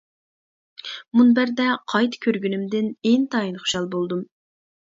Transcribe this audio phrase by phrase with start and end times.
[1.19, 4.29] مۇنبەردە قايتا كۆرگىنىمدىن ئىنتايىن خۇشال بولدۇم.